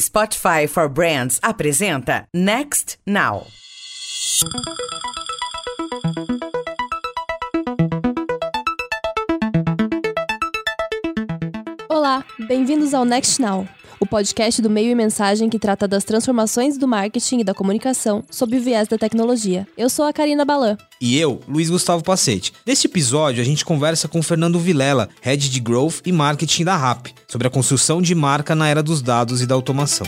[0.00, 3.46] Spotify for Brands apresenta Next Now.
[11.90, 13.68] Olá, bem-vindos ao Next Now,
[14.02, 18.24] o podcast do Meio e Mensagem que trata das transformações do marketing e da comunicação
[18.28, 19.64] sob o viés da tecnologia.
[19.78, 20.76] Eu sou a Karina Balan.
[21.00, 22.52] E eu, Luiz Gustavo Pacete.
[22.66, 27.10] Neste episódio, a gente conversa com Fernando Vilela, Head de Growth e Marketing da RAP,
[27.28, 30.06] sobre a construção de marca na era dos dados e da automação.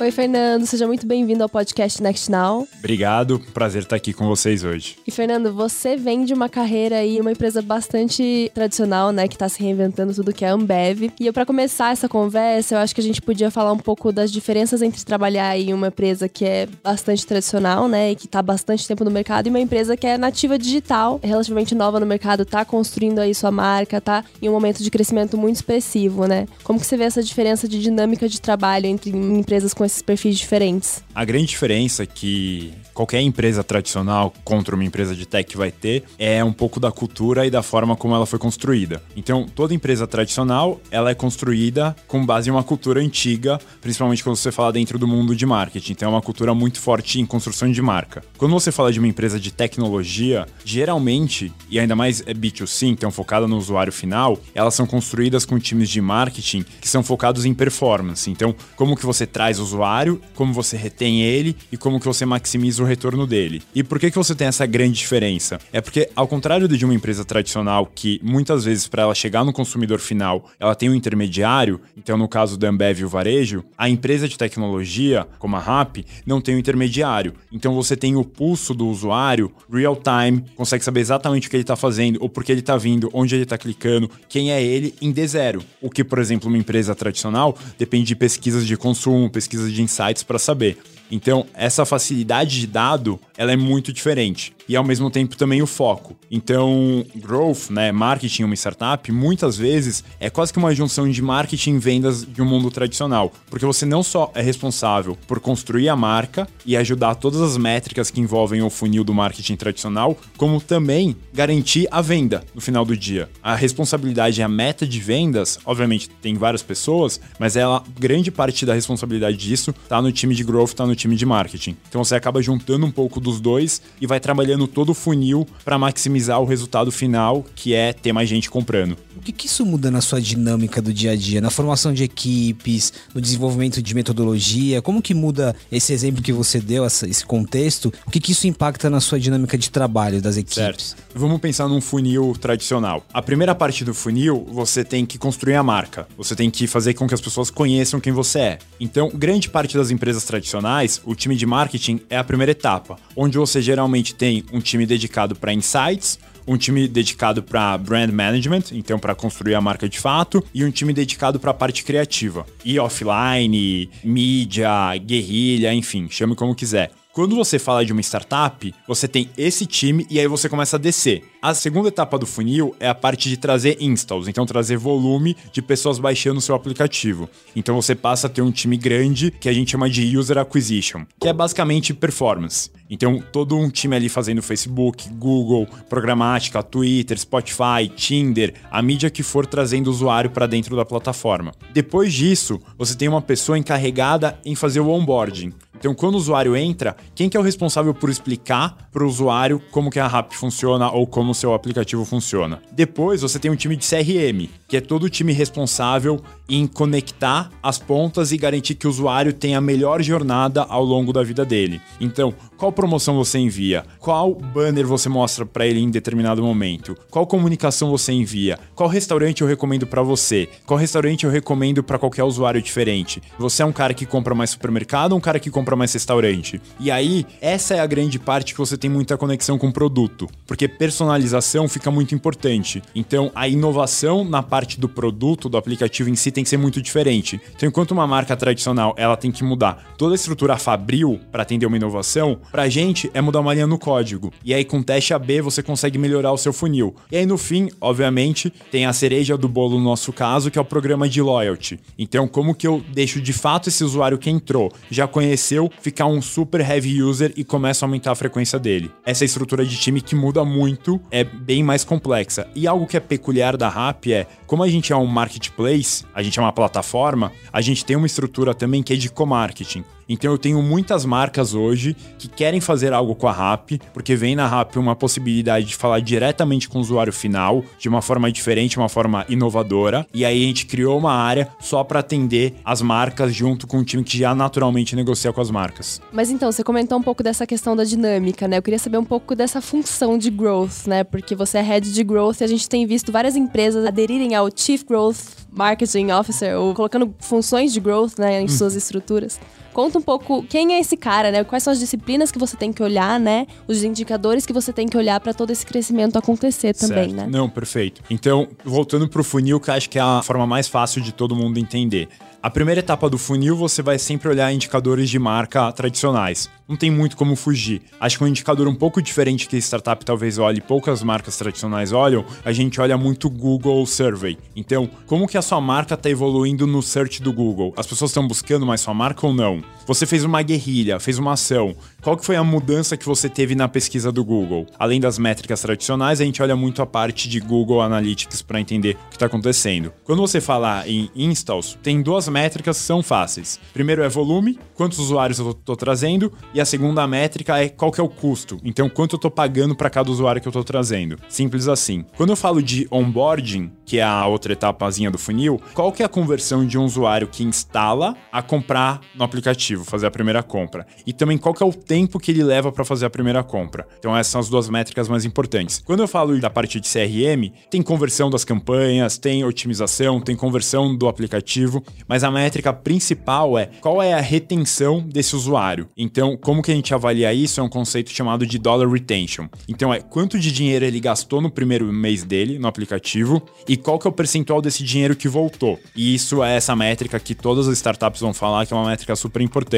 [0.00, 2.66] Oi, Fernando, seja muito bem-vindo ao podcast Next Now.
[2.78, 4.96] Obrigado, prazer estar aqui com vocês hoje.
[5.06, 9.46] E Fernando, você vem de uma carreira aí, uma empresa bastante tradicional, né, que tá
[9.46, 11.12] se reinventando tudo que é Ambev.
[11.20, 14.10] E eu para começar essa conversa, eu acho que a gente podia falar um pouco
[14.10, 18.40] das diferenças entre trabalhar em uma empresa que é bastante tradicional, né, e que tá
[18.40, 22.46] bastante tempo no mercado e uma empresa que é nativa digital, relativamente nova no mercado,
[22.46, 26.46] tá construindo aí sua marca, tá em um momento de crescimento muito expressivo, né?
[26.64, 30.38] Como que você vê essa diferença de dinâmica de trabalho entre empresas com esses perfis
[30.38, 31.02] diferentes?
[31.14, 36.44] A grande diferença que qualquer empresa tradicional contra uma empresa de tech vai ter é
[36.44, 39.02] um pouco da cultura e da forma como ela foi construída.
[39.16, 44.36] Então, toda empresa tradicional, ela é construída com base em uma cultura antiga, principalmente quando
[44.36, 45.92] você fala dentro do mundo de marketing.
[45.92, 48.22] Então, é uma cultura muito forte em construção de marca.
[48.36, 53.10] Quando você fala de uma empresa de tecnologia, geralmente, e ainda mais é B2C, então
[53.10, 57.54] focada no usuário final, elas são construídas com times de marketing que são focados em
[57.54, 58.30] performance.
[58.30, 62.26] Então, como que você traz o usuário, como você retém ele e como que você
[62.26, 63.62] maximiza o retorno dele.
[63.74, 65.58] E por que, que você tem essa grande diferença?
[65.72, 69.52] É porque, ao contrário de uma empresa tradicional, que muitas vezes, para ela chegar no
[69.52, 73.88] consumidor final, ela tem um intermediário, então no caso da Ambev e o varejo, a
[73.88, 77.34] empresa de tecnologia, como a RAP, não tem um intermediário.
[77.52, 81.62] Então você tem o pulso do usuário real time, consegue saber exatamente o que ele
[81.62, 84.94] está fazendo, ou por que ele está vindo, onde ele está clicando, quem é ele
[85.00, 85.62] em D0.
[85.80, 90.22] O que, por exemplo, uma empresa tradicional depende de pesquisas de consumo, pesquisas de insights
[90.22, 90.76] para saber.
[91.10, 94.54] Então, essa facilidade de dado, ela é muito diferente.
[94.70, 96.14] E ao mesmo tempo também o foco.
[96.30, 101.74] Então, growth, né, marketing uma startup, muitas vezes é quase que uma junção de marketing
[101.74, 105.96] e vendas de um mundo tradicional, porque você não só é responsável por construir a
[105.96, 111.16] marca e ajudar todas as métricas que envolvem o funil do marketing tradicional, como também
[111.34, 113.28] garantir a venda no final do dia.
[113.42, 118.64] A responsabilidade e a meta de vendas, obviamente tem várias pessoas, mas ela grande parte
[118.64, 121.76] da responsabilidade disso tá no time de growth, tá no time de marketing.
[121.88, 125.78] Então você acaba juntando um pouco dos dois e vai trabalhando todo o funil para
[125.78, 128.96] maximizar o resultado final, que é ter mais gente comprando.
[129.16, 132.02] O que, que isso muda na sua dinâmica do dia a dia, na formação de
[132.02, 134.80] equipes, no desenvolvimento de metodologia?
[134.80, 137.92] Como que muda esse exemplo que você deu, essa, esse contexto?
[138.06, 140.54] O que, que isso impacta na sua dinâmica de trabalho das equipes?
[140.54, 140.96] Certo.
[141.14, 143.04] Vamos pensar num funil tradicional.
[143.12, 146.08] A primeira parte do funil, você tem que construir a marca.
[146.16, 148.58] Você tem que fazer com que as pessoas conheçam quem você é.
[148.80, 153.36] Então, grande parte das empresas tradicionais, o time de marketing é a primeira etapa, onde
[153.36, 158.98] você geralmente tem um time dedicado para insights, um time dedicado para brand management, então
[158.98, 162.46] para construir a marca de fato, e um time dedicado para a parte criativa.
[162.64, 166.90] E offline, mídia, guerrilha, enfim, chame como quiser.
[167.12, 170.78] Quando você fala de uma startup, você tem esse time e aí você começa a
[170.78, 171.24] descer.
[171.42, 175.60] A segunda etapa do funil é a parte de trazer installs, então trazer volume de
[175.60, 177.28] pessoas baixando o seu aplicativo.
[177.54, 181.04] Então você passa a ter um time grande que a gente chama de user acquisition,
[181.20, 182.70] que é basicamente performance.
[182.90, 189.22] Então todo um time ali fazendo Facebook, Google, programática, Twitter, Spotify, Tinder, a mídia que
[189.22, 191.52] for trazendo o usuário para dentro da plataforma.
[191.72, 195.52] Depois disso, você tem uma pessoa encarregada em fazer o onboarding.
[195.80, 199.62] Então, quando o usuário entra, quem que é o responsável por explicar para o usuário
[199.70, 202.60] como que a RAP funciona ou como o seu aplicativo funciona?
[202.70, 207.50] Depois, você tem um time de CRM, que é todo o time responsável em conectar
[207.62, 211.46] as pontas e garantir que o usuário tenha a melhor jornada ao longo da vida
[211.46, 211.80] dele.
[211.98, 213.84] Então, qual promoção você envia?
[213.98, 216.96] Qual banner você mostra para ele em determinado momento?
[217.10, 218.58] Qual comunicação você envia?
[218.74, 220.48] Qual restaurante eu recomendo para você?
[220.64, 223.22] Qual restaurante eu recomendo para qualquer usuário diferente?
[223.38, 226.58] Você é um cara que compra mais supermercado ou um cara que compra mais restaurante?
[226.80, 230.26] E aí, essa é a grande parte que você tem muita conexão com o produto,
[230.46, 232.82] porque personalização fica muito importante.
[232.94, 236.80] Então, a inovação na parte do produto, do aplicativo em si tem que ser muito
[236.80, 237.38] diferente.
[237.54, 241.66] Então, enquanto uma marca tradicional, ela tem que mudar toda a estrutura fabril para atender
[241.66, 244.32] uma inovação, pra gente é mudar uma linha no código.
[244.44, 246.94] E aí com teste AB você consegue melhorar o seu funil.
[247.12, 250.62] E aí no fim, obviamente, tem a cereja do bolo no nosso caso, que é
[250.62, 251.78] o programa de loyalty.
[251.98, 256.06] Então, como que eu deixo de fato esse usuário que entrou, já conheceu eu ficar
[256.06, 258.90] um super heavy user e começo a aumentar a frequência dele.
[259.04, 262.48] Essa estrutura de time que muda muito, é bem mais complexa.
[262.54, 266.22] E algo que é peculiar da RAP é, como a gente é um marketplace, a
[266.22, 269.84] gente é uma plataforma, a gente tem uma estrutura também que é de co-marketing.
[270.12, 274.34] Então eu tenho muitas marcas hoje que querem fazer algo com a RAP, porque vem
[274.34, 278.76] na RAP uma possibilidade de falar diretamente com o usuário final, de uma forma diferente,
[278.76, 280.04] uma forma inovadora.
[280.12, 283.84] E aí a gente criou uma área só para atender as marcas junto com um
[283.84, 286.02] time que já naturalmente negocia com as marcas.
[286.12, 288.58] Mas então, você comentou um pouco dessa questão da dinâmica, né?
[288.58, 291.04] Eu queria saber um pouco dessa função de growth, né?
[291.04, 294.48] Porque você é head de growth e a gente tem visto várias empresas aderirem ao
[294.52, 295.18] Chief Growth
[295.52, 299.38] Marketing Officer, ou colocando funções de growth né, em suas estruturas.
[299.72, 301.44] Conta um pouco quem é esse cara, né?
[301.44, 303.46] Quais são as disciplinas que você tem que olhar, né?
[303.68, 307.14] Os indicadores que você tem que olhar para todo esse crescimento acontecer também, Certo.
[307.14, 307.26] né?
[307.30, 308.02] Não, perfeito.
[308.10, 311.36] Então, voltando pro funil, que eu acho que é a forma mais fácil de todo
[311.36, 312.08] mundo entender.
[312.42, 316.48] A primeira etapa do funil, você vai sempre olhar indicadores de marca tradicionais.
[316.66, 317.82] Não tem muito como fugir.
[318.00, 321.92] Acho que um indicador um pouco diferente que a startup talvez olhe, poucas marcas tradicionais
[321.92, 324.38] olham, a gente olha muito Google Survey.
[324.56, 327.74] Então, como que a sua marca está evoluindo no search do Google?
[327.76, 329.62] As pessoas estão buscando mais sua marca ou não?
[329.90, 331.74] Você fez uma guerrilha, fez uma ação.
[332.00, 334.64] Qual que foi a mudança que você teve na pesquisa do Google?
[334.78, 338.96] Além das métricas tradicionais, a gente olha muito a parte de Google Analytics para entender
[339.06, 339.92] o que está acontecendo.
[340.04, 343.58] Quando você fala em installs, tem duas métricas que são fáceis.
[343.72, 348.00] Primeiro é volume, quantos usuários eu estou trazendo, e a segunda métrica é qual que
[348.00, 348.60] é o custo.
[348.62, 351.18] Então, quanto eu estou pagando para cada usuário que eu estou trazendo.
[351.28, 352.04] Simples assim.
[352.16, 356.06] Quando eu falo de onboarding, que é a outra etapazinha do funil, qual que é
[356.06, 360.86] a conversão de um usuário que instala a comprar no aplicativo, fazer a primeira compra?
[361.06, 363.86] E também qual que é o tempo que ele leva para fazer a primeira compra?
[363.98, 365.82] Então, essas são as duas métricas mais importantes.
[365.84, 370.94] Quando eu falo da parte de CRM, tem conversão das campanhas, tem otimização, tem conversão
[370.96, 375.88] do aplicativo, mas a métrica principal é qual é a retenção desse usuário.
[375.96, 377.60] Então, como que a gente avalia isso?
[377.60, 379.48] É um conceito chamado de dollar retention.
[379.68, 383.98] Então, é quanto de dinheiro ele gastou no primeiro mês dele no aplicativo e qual
[383.98, 385.78] que é o percentual desse dinheiro que voltou.
[385.94, 389.14] E isso é essa métrica que todas as startups vão falar que é uma métrica
[389.16, 389.69] super importante.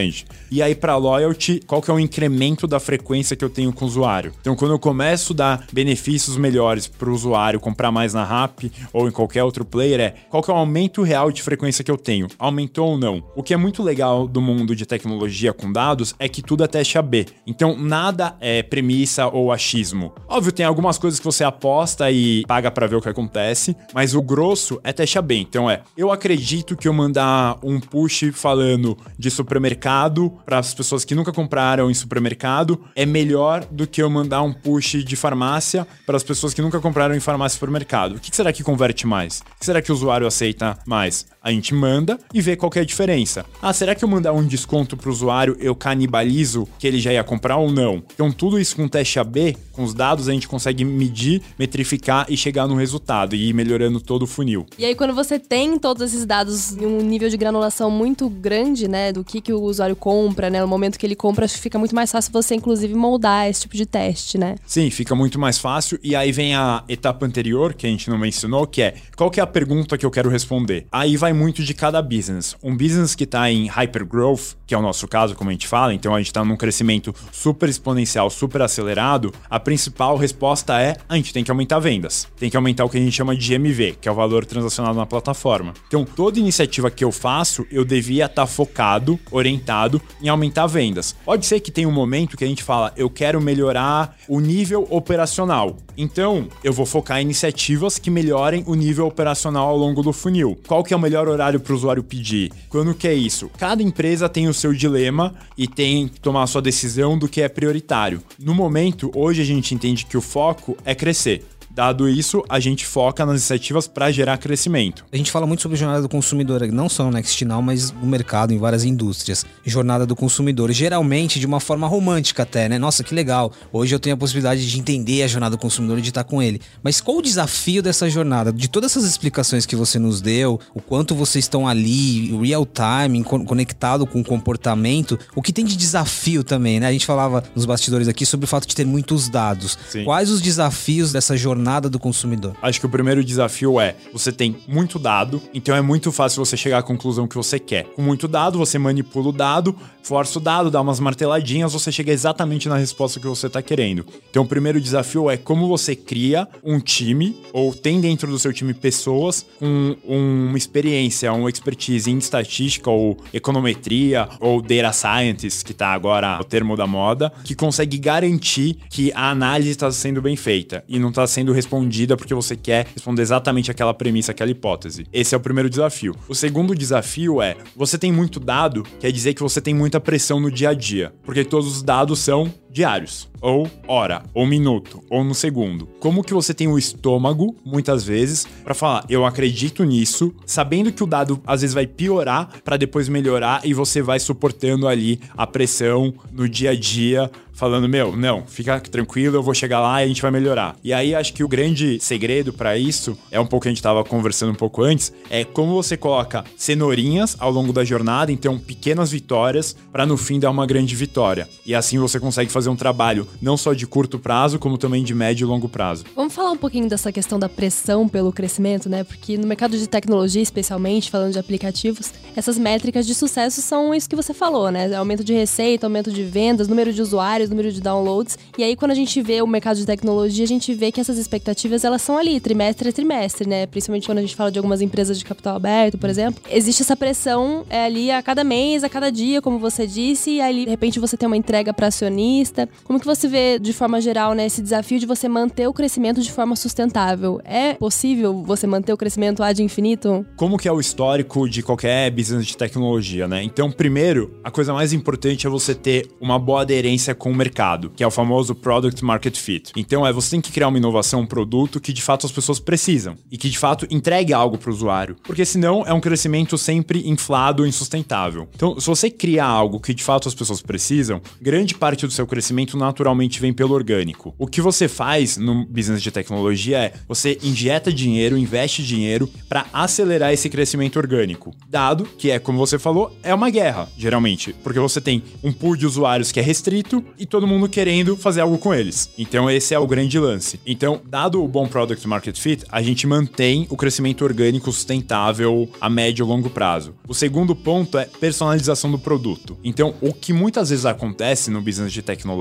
[0.50, 3.84] E aí, para loyalty, qual que é o incremento da frequência que eu tenho com
[3.84, 4.32] o usuário?
[4.40, 8.64] Então, quando eu começo a dar benefícios melhores para o usuário comprar mais na RAP
[8.92, 11.90] ou em qualquer outro player, é qual que é o aumento real de frequência que
[11.90, 12.28] eu tenho?
[12.38, 13.22] Aumentou ou não?
[13.34, 16.66] O que é muito legal do mundo de tecnologia com dados é que tudo é
[16.66, 17.26] teste AB.
[17.46, 20.12] Então, nada é premissa ou achismo.
[20.28, 24.14] Óbvio, tem algumas coisas que você aposta e paga para ver o que acontece, mas
[24.14, 25.36] o grosso é teste AB.
[25.36, 29.30] Então, é, eu acredito que eu mandar um push falando de
[29.72, 34.42] supermercado para as pessoas que nunca compraram em supermercado é melhor do que eu mandar
[34.42, 38.16] um push de farmácia para as pessoas que nunca compraram em farmácia e supermercado.
[38.16, 39.40] O que será que converte mais?
[39.40, 41.26] O que será que o usuário aceita mais?
[41.42, 43.44] A gente manda e vê qual que é a diferença.
[43.60, 47.24] Ah, será que eu mandar um desconto pro usuário eu canibalizo que ele já ia
[47.24, 48.02] comprar ou não?
[48.14, 52.36] Então, tudo isso com teste AB, com os dados, a gente consegue medir, metrificar e
[52.36, 54.66] chegar no resultado e ir melhorando todo o funil.
[54.78, 58.86] E aí, quando você tem todos esses dados em um nível de granulação muito grande,
[58.86, 61.60] né, do que, que o usuário compra, né, no momento que ele compra, acho que
[61.60, 64.54] fica muito mais fácil você, inclusive, moldar esse tipo de teste, né?
[64.64, 65.98] Sim, fica muito mais fácil.
[66.02, 69.40] E aí vem a etapa anterior, que a gente não mencionou, que é qual que
[69.40, 70.86] é a pergunta que eu quero responder?
[70.92, 72.56] Aí vai muito de cada business.
[72.62, 75.94] Um business que está em hypergrowth, que é o nosso caso, como a gente fala,
[75.94, 81.16] então a gente está num crescimento super exponencial, super acelerado, a principal resposta é a
[81.16, 82.26] gente tem que aumentar vendas.
[82.38, 84.96] Tem que aumentar o que a gente chama de GMV, que é o valor transacionado
[84.96, 85.74] na plataforma.
[85.88, 91.14] Então, toda iniciativa que eu faço, eu devia estar focado, orientado em aumentar vendas.
[91.24, 94.86] Pode ser que tenha um momento que a gente fala, eu quero melhorar o nível
[94.90, 95.76] operacional.
[95.96, 100.58] Então, eu vou focar em iniciativas que melhorem o nível operacional ao longo do funil.
[100.66, 102.52] Qual que é o melhor horário para o usuário pedir?
[102.68, 103.50] Quando que é isso?
[103.58, 107.42] Cada empresa tem o seu dilema e tem que tomar a sua decisão do que
[107.42, 108.22] é prioritário.
[108.38, 111.44] No momento, hoje a gente entende que o foco é crescer.
[111.74, 115.06] Dado isso, a gente foca nas iniciativas para gerar crescimento.
[115.10, 118.06] A gente fala muito sobre jornada do consumidor, não só no Next Now, mas no
[118.06, 119.46] mercado, em várias indústrias.
[119.64, 122.78] Jornada do consumidor, geralmente de uma forma romântica até, né?
[122.78, 123.52] Nossa, que legal.
[123.72, 126.42] Hoje eu tenho a possibilidade de entender a jornada do consumidor e de estar com
[126.42, 126.60] ele.
[126.82, 128.52] Mas qual o desafio dessa jornada?
[128.52, 133.24] De todas essas explicações que você nos deu, o quanto vocês estão ali, real time,
[133.24, 136.86] con- conectado com o comportamento, o que tem de desafio também, né?
[136.88, 139.78] A gente falava nos bastidores aqui sobre o fato de ter muitos dados.
[139.88, 140.04] Sim.
[140.04, 142.56] Quais os desafios dessa jornada jornada do consumidor?
[142.60, 146.56] Acho que o primeiro desafio é: você tem muito dado, então é muito fácil você
[146.56, 147.84] chegar à conclusão que você quer.
[147.94, 152.12] Com muito dado, você manipula o dado, força o dado, dá umas marteladinhas, você chega
[152.12, 154.04] exatamente na resposta que você está querendo.
[154.30, 158.52] Então, o primeiro desafio é como você cria um time, ou tem dentro do seu
[158.52, 165.72] time pessoas com uma experiência, uma expertise em estatística, ou econometria, ou data scientist, que
[165.72, 170.34] está agora o termo da moda, que consegue garantir que a análise está sendo bem
[170.34, 175.06] feita e não está sendo respondida porque você quer responder exatamente aquela premissa, aquela hipótese.
[175.12, 176.14] Esse é o primeiro desafio.
[176.28, 180.40] O segundo desafio é: você tem muito dado, quer dizer que você tem muita pressão
[180.40, 185.22] no dia a dia, porque todos os dados são diários, ou hora, ou minuto, ou
[185.22, 185.86] no segundo.
[186.00, 191.04] Como que você tem o estômago, muitas vezes, para falar, eu acredito nisso, sabendo que
[191.04, 195.46] o dado às vezes vai piorar para depois melhorar e você vai suportando ali a
[195.46, 200.04] pressão no dia a dia falando, meu, não, fica tranquilo, eu vou chegar lá e
[200.04, 200.74] a gente vai melhorar.
[200.82, 203.82] E aí acho que o grande segredo para isso, é um pouco que a gente
[203.82, 208.58] tava conversando um pouco antes, é como você coloca cenourinhas ao longo da jornada, então
[208.58, 211.48] pequenas vitórias, para no fim dar uma grande vitória.
[211.64, 215.14] E assim você consegue fazer um trabalho não só de curto prazo, como também de
[215.14, 216.04] médio e longo prazo.
[216.14, 219.04] Vamos falar um pouquinho dessa questão da pressão pelo crescimento, né?
[219.04, 224.08] Porque no mercado de tecnologia, especialmente, falando de aplicativos, essas métricas de sucesso são isso
[224.08, 224.94] que você falou, né?
[224.94, 228.38] Aumento de receita, aumento de vendas, número de usuários, usuários, número de downloads.
[228.58, 231.18] E aí, quando a gente vê o mercado de tecnologia, a gente vê que essas
[231.18, 233.66] expectativas, elas são ali, trimestre a trimestre, né?
[233.66, 236.42] Principalmente quando a gente fala de algumas empresas de capital aberto, por exemplo.
[236.50, 240.40] Existe essa pressão é, ali a cada mês, a cada dia, como você disse, e
[240.40, 242.51] aí, de repente, você tem uma entrega para acionista.
[242.84, 246.20] Como que você vê, de forma geral, né, esse desafio de você manter o crescimento
[246.20, 247.40] de forma sustentável?
[247.44, 250.24] É possível você manter o crescimento ad infinito?
[250.36, 253.42] Como que é o histórico de qualquer business de tecnologia, né?
[253.42, 257.90] Então, primeiro, a coisa mais importante é você ter uma boa aderência com o mercado,
[257.90, 259.72] que é o famoso Product Market Fit.
[259.76, 262.60] Então é você tem que criar uma inovação, um produto que de fato as pessoas
[262.60, 266.56] precisam e que de fato entregue algo para o usuário, porque senão é um crescimento
[266.58, 268.48] sempre inflado, insustentável.
[268.54, 272.26] Então, se você criar algo que de fato as pessoas precisam, grande parte do seu
[272.26, 272.41] crescimento
[272.76, 274.34] naturalmente vem pelo orgânico.
[274.38, 279.66] O que você faz no business de tecnologia é você injeta dinheiro, investe dinheiro para
[279.72, 281.54] acelerar esse crescimento orgânico.
[281.68, 285.76] Dado que é como você falou, é uma guerra, geralmente, porque você tem um pool
[285.76, 289.10] de usuários que é restrito e todo mundo querendo fazer algo com eles.
[289.16, 290.58] Então esse é o grande lance.
[290.66, 295.88] Então, dado o bom product market fit, a gente mantém o crescimento orgânico sustentável a
[295.88, 296.94] médio e longo prazo.
[297.06, 299.58] O segundo ponto é personalização do produto.
[299.62, 302.31] Então, o que muitas vezes acontece no business de tecnologia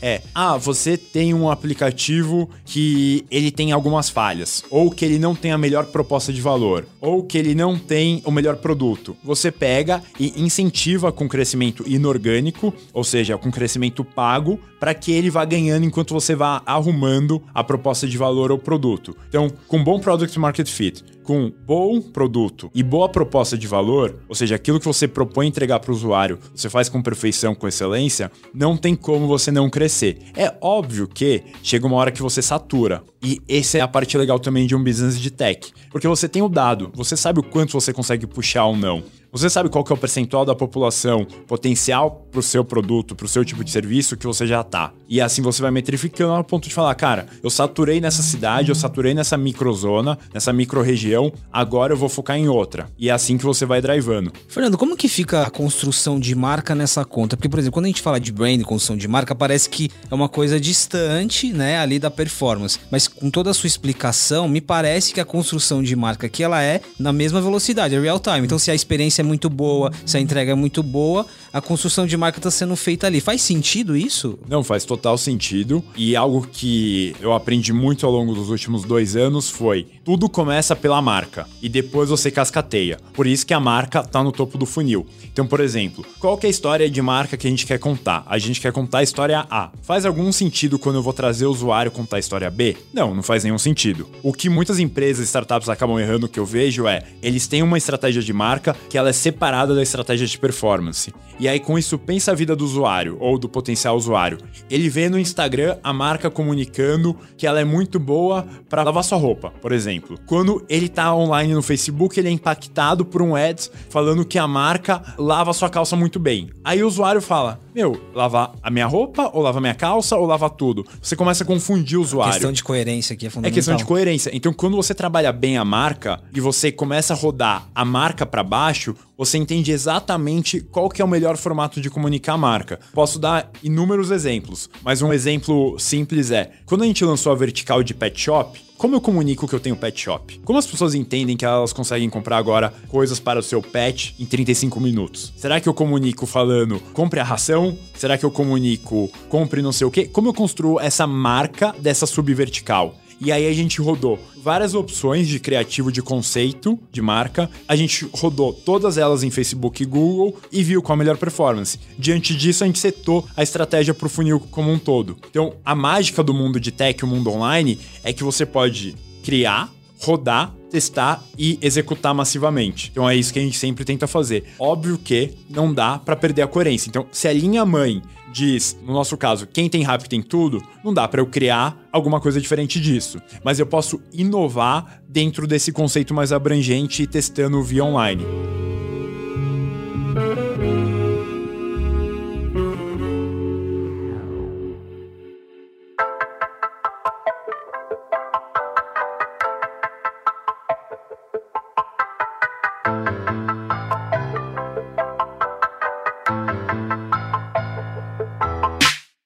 [0.00, 5.34] é: ah, você tem um aplicativo que ele tem algumas falhas, ou que ele não
[5.34, 9.16] tem a melhor proposta de valor, ou que ele não tem o melhor produto.
[9.24, 15.30] Você pega e incentiva com crescimento inorgânico, ou seja, com crescimento pago para que ele
[15.30, 19.16] vá ganhando enquanto você vá arrumando a proposta de valor ao produto.
[19.28, 24.34] Então, com bom product market fit, com bom produto e boa proposta de valor, ou
[24.34, 28.30] seja, aquilo que você propõe entregar para o usuário, você faz com perfeição, com excelência,
[28.52, 30.18] não tem como você não crescer.
[30.36, 33.02] É óbvio que chega uma hora que você satura.
[33.22, 36.42] E essa é a parte legal também de um business de tech, porque você tem
[36.42, 39.02] o dado, você sabe o quanto você consegue puxar ou não.
[39.32, 43.24] Você sabe qual que é o percentual da população potencial para o seu produto, para
[43.24, 44.92] o seu tipo de serviço que você já tá.
[45.08, 48.74] E assim você vai metrificando ao ponto de falar, cara, eu saturei nessa cidade, eu
[48.74, 52.90] saturei nessa microzona, nessa micro-região, agora eu vou focar em outra.
[52.98, 54.30] E é assim que você vai drivando.
[54.48, 57.34] Fernando, como que fica a construção de marca nessa conta?
[57.34, 60.14] Porque, por exemplo, quando a gente fala de brand, construção de marca, parece que é
[60.14, 62.78] uma coisa distante, né, ali da performance.
[62.90, 66.62] Mas com toda a sua explicação, me parece que a construção de marca aqui, ela
[66.62, 68.40] é na mesma velocidade, é real time.
[68.40, 72.06] Então, se a experiência é muito boa, se a entrega é muito boa, a construção
[72.06, 73.20] de marca está sendo feita ali.
[73.20, 74.38] Faz sentido isso?
[74.48, 75.84] Não, faz total sentido.
[75.96, 80.74] E algo que eu aprendi muito ao longo dos últimos dois anos foi: tudo começa
[80.74, 82.98] pela marca e depois você cascateia.
[83.12, 85.06] Por isso que a marca está no topo do funil.
[85.32, 88.22] Então, por exemplo, qual que é a história de marca que a gente quer contar?
[88.26, 89.70] A gente quer contar a história A.
[89.82, 92.76] Faz algum sentido quando eu vou trazer o usuário contar a história B?
[92.92, 94.08] Não, não faz nenhum sentido.
[94.22, 97.78] O que muitas empresas e startups acabam errando que eu vejo é, eles têm uma
[97.78, 101.12] estratégia de marca que ela é separada da estratégia de performance.
[101.42, 104.38] E aí com isso pensa a vida do usuário ou do potencial usuário.
[104.70, 109.18] Ele vê no Instagram a marca comunicando que ela é muito boa para lavar sua
[109.18, 110.16] roupa, por exemplo.
[110.24, 114.46] Quando ele tá online no Facebook, ele é impactado por um ads falando que a
[114.46, 116.48] marca lava sua calça muito bem.
[116.62, 120.24] Aí o usuário fala: "Meu, lavar a minha roupa ou lava a minha calça ou
[120.24, 120.86] lava tudo?".
[121.02, 122.30] Você começa a confundir o usuário.
[122.30, 123.52] A questão de coerência aqui é fundamental.
[123.52, 124.30] É questão de coerência.
[124.32, 128.44] Então, quando você trabalha bem a marca e você começa a rodar a marca para
[128.44, 128.94] baixo,
[129.24, 132.80] você entende exatamente qual que é o melhor formato de comunicar a marca.
[132.92, 137.84] Posso dar inúmeros exemplos, mas um exemplo simples é: quando a gente lançou a vertical
[137.84, 140.40] de pet shop, como eu comunico que eu tenho pet shop?
[140.44, 144.24] Como as pessoas entendem que elas conseguem comprar agora coisas para o seu pet em
[144.24, 145.32] 35 minutos?
[145.36, 147.78] Será que eu comunico falando compre a ração?
[147.94, 150.06] Será que eu comunico compre não sei o quê?
[150.06, 152.96] Como eu construo essa marca dessa subvertical?
[153.24, 157.48] E aí a gente rodou várias opções de criativo de conceito de marca.
[157.68, 161.78] A gente rodou todas elas em Facebook e Google e viu qual a melhor performance.
[161.96, 165.16] Diante disso, a gente setou a estratégia para o funil como um todo.
[165.30, 169.72] Então, a mágica do mundo de tech, o mundo online, é que você pode criar,
[170.00, 172.90] rodar, testar e executar massivamente.
[172.90, 174.44] Então é isso que a gente sempre tenta fazer.
[174.58, 176.88] Óbvio que não dá para perder a coerência.
[176.88, 178.02] Então, se a linha mãe
[178.32, 182.18] diz, no nosso caso, quem tem rápido tem tudo, não dá para eu criar alguma
[182.18, 183.20] coisa diferente disso.
[183.44, 188.24] Mas eu posso inovar dentro desse conceito mais abrangente testando via online.